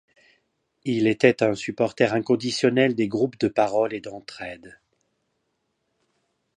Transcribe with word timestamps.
Il 0.83 1.05
était 1.05 1.43
un 1.43 1.53
supporter 1.53 2.11
inconditionnel 2.13 2.95
des 2.95 3.07
groupes 3.07 3.37
de 3.37 3.47
parole 3.47 3.93
et 3.93 4.01
d’entraide. 4.01 4.79